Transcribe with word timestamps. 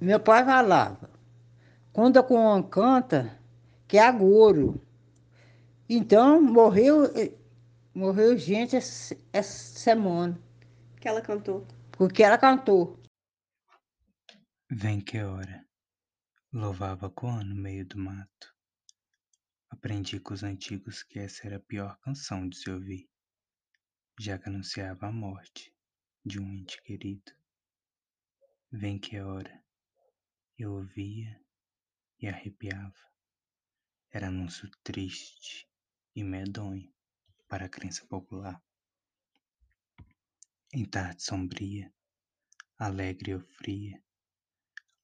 meu 0.00 0.20
pai 0.20 0.44
falava, 0.44 1.10
quando 1.92 2.18
a 2.18 2.22
Coan 2.22 2.62
canta, 2.62 3.40
que 3.86 3.96
é 3.98 4.02
agouro. 4.06 4.80
Então, 5.88 6.40
morreu, 6.40 7.04
eh, 7.16 7.32
morreu 7.94 8.36
gente 8.36 8.76
essa, 8.76 9.16
essa 9.32 9.78
semana, 9.78 10.38
Que 11.00 11.08
ela 11.08 11.20
cantou. 11.22 11.66
porque 11.92 12.22
ela 12.22 12.38
cantou. 12.38 12.98
Vem 14.70 15.00
que 15.00 15.18
hora, 15.22 15.66
louvava 16.52 17.10
Coan 17.10 17.42
no 17.44 17.54
meio 17.56 17.86
do 17.86 17.98
mato. 17.98 18.54
Aprendi 19.70 20.20
com 20.20 20.34
os 20.34 20.42
antigos 20.42 21.02
que 21.02 21.18
essa 21.18 21.46
era 21.46 21.56
a 21.56 21.60
pior 21.60 21.98
canção 22.00 22.48
de 22.48 22.56
se 22.56 22.70
ouvir, 22.70 23.08
já 24.18 24.38
que 24.38 24.48
anunciava 24.48 25.06
a 25.06 25.12
morte 25.12 25.74
de 26.24 26.38
um 26.40 26.52
ente 26.52 26.82
querido. 26.82 27.32
Vem 28.70 28.98
que 28.98 29.18
hora, 29.20 29.62
eu 30.58 30.72
ouvia 30.72 31.40
e 32.18 32.26
arrepiava. 32.26 32.92
Era 34.10 34.26
anúncio 34.26 34.68
triste 34.82 35.70
e 36.16 36.24
medonho 36.24 36.92
para 37.46 37.66
a 37.66 37.68
crença 37.68 38.04
popular. 38.06 38.60
Em 40.72 40.84
tarde 40.84 41.22
sombria, 41.22 41.94
alegre 42.76 43.34
ou 43.34 43.40
fria, 43.40 44.02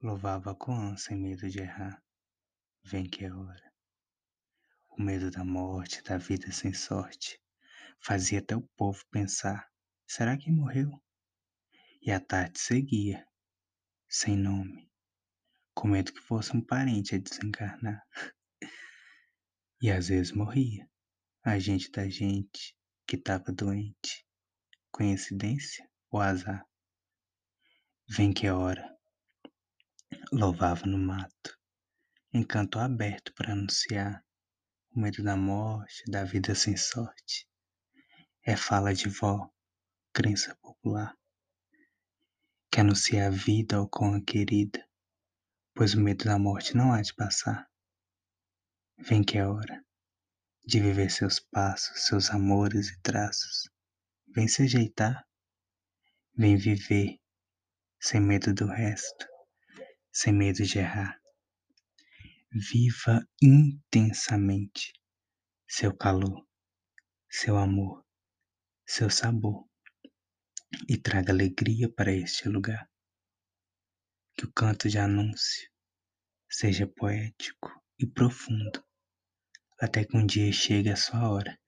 louvava 0.00 0.54
Coan 0.54 0.96
sem 0.96 1.18
medo 1.18 1.48
de 1.48 1.60
errar. 1.60 2.02
Vem 2.82 3.08
que 3.08 3.26
é 3.26 3.32
hora. 3.32 3.72
O 4.88 5.02
medo 5.02 5.30
da 5.30 5.44
morte, 5.44 6.02
da 6.02 6.16
vida 6.16 6.50
sem 6.50 6.72
sorte, 6.72 7.38
fazia 8.00 8.38
até 8.38 8.56
o 8.56 8.62
povo 8.76 9.04
pensar: 9.10 9.70
será 10.06 10.36
que 10.36 10.50
morreu? 10.50 10.90
E 12.00 12.10
a 12.10 12.18
tarde 12.18 12.58
seguia, 12.58 13.26
sem 14.08 14.36
nome, 14.36 14.91
com 15.74 15.88
medo 15.88 16.12
que 16.12 16.20
fosse 16.20 16.56
um 16.56 16.60
parente 16.60 17.14
a 17.14 17.18
desencarnar. 17.18 18.02
E 19.80 19.90
às 19.90 20.08
vezes 20.08 20.32
morria, 20.32 20.88
a 21.42 21.58
gente 21.58 21.90
da 21.90 22.08
gente 22.08 22.76
que 23.06 23.16
estava 23.16 23.50
doente. 23.52 24.24
Coincidência 24.90 25.88
ou 26.10 26.20
azar? 26.20 26.64
Vem 28.08 28.32
que 28.32 28.46
é 28.46 28.52
hora. 28.52 28.88
Louvava 30.30 30.86
no 30.86 30.98
mato, 30.98 31.58
encanto 32.32 32.78
aberto 32.78 33.32
para 33.34 33.52
anunciar 33.52 34.22
o 34.94 35.00
medo 35.00 35.22
da 35.22 35.36
morte, 35.36 36.04
da 36.08 36.22
vida 36.22 36.54
sem 36.54 36.76
sorte. 36.76 37.48
É 38.44 38.56
fala 38.56 38.92
de 38.92 39.08
vó, 39.08 39.50
crença 40.12 40.54
popular, 40.56 41.16
que 42.70 42.80
anuncia 42.80 43.26
a 43.26 43.30
vida 43.30 43.76
ao 43.76 43.88
com 43.88 44.14
a 44.14 44.20
querida, 44.22 44.86
pois 45.82 45.94
o 45.94 46.00
medo 46.00 46.26
da 46.26 46.38
morte 46.38 46.76
não 46.76 46.92
há 46.92 47.02
de 47.02 47.12
passar. 47.12 47.68
Vem 48.98 49.20
que 49.20 49.36
é 49.36 49.44
hora 49.44 49.84
de 50.64 50.78
viver 50.78 51.10
seus 51.10 51.40
passos, 51.40 52.06
seus 52.06 52.30
amores 52.30 52.88
e 52.90 53.00
traços. 53.00 53.68
Vem 54.32 54.46
se 54.46 54.62
ajeitar, 54.62 55.26
vem 56.38 56.56
viver 56.56 57.18
sem 58.00 58.20
medo 58.20 58.54
do 58.54 58.66
resto, 58.66 59.26
sem 60.12 60.32
medo 60.32 60.62
de 60.62 60.78
errar. 60.78 61.20
Viva 62.52 63.20
intensamente 63.42 64.92
seu 65.66 65.92
calor, 65.96 66.46
seu 67.28 67.56
amor, 67.56 68.06
seu 68.86 69.10
sabor 69.10 69.68
e 70.88 70.96
traga 70.96 71.32
alegria 71.32 71.92
para 71.92 72.12
este 72.12 72.48
lugar. 72.48 72.88
Que 74.34 74.44
o 74.44 74.52
canto 74.52 74.88
de 74.88 74.96
anúncio 74.96 75.71
seja 76.52 76.86
poético 76.86 77.82
e 77.98 78.06
profundo, 78.06 78.84
até 79.80 80.04
que 80.04 80.16
um 80.16 80.26
dia 80.26 80.52
chegue 80.52 80.90
a 80.90 80.96
sua 80.96 81.30
hora 81.30 81.58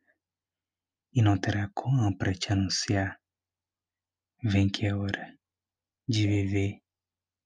e 1.15 1.23
não 1.23 1.41
terá 1.41 1.71
como 1.75 2.17
para 2.19 2.35
te 2.35 2.53
anunciar. 2.53 3.19
Vem 4.43 4.69
que 4.69 4.85
é 4.85 4.95
hora 4.95 5.35
de 6.07 6.27
viver 6.27 6.83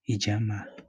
e 0.06 0.16
de 0.18 0.32
amar. 0.32 0.87